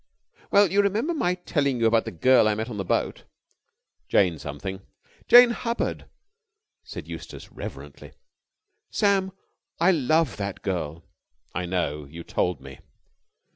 "Well, 0.49 0.71
you 0.71 0.81
remember 0.81 1.13
my 1.13 1.35
telling 1.35 1.79
you 1.79 1.85
about 1.85 2.05
the 2.05 2.11
girl 2.11 2.47
I 2.47 2.55
met 2.55 2.71
on 2.71 2.77
the 2.77 2.83
boat?" 2.83 3.25
"Jane 4.09 4.39
Something?" 4.39 4.81
"Jane 5.27 5.51
Hubbard," 5.51 6.09
said 6.83 7.07
Eustace 7.07 7.51
reverently. 7.51 8.13
"Sam, 8.89 9.31
I 9.79 9.91
love 9.91 10.37
that 10.37 10.63
girl." 10.63 11.03
"I 11.53 11.67
know. 11.67 12.05
You 12.05 12.23
told 12.23 12.61
me." 12.61 12.79